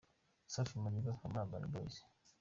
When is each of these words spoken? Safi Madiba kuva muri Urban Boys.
Safi 0.53 0.73
Madiba 0.83 1.11
kuva 1.19 1.29
muri 1.39 1.39
Urban 1.45 1.65
Boys. 1.71 1.97